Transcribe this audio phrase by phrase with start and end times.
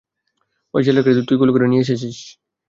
[0.73, 2.17] ওই ছেলেটাকে তুই কোলে করে নিয়ে এসেছিস?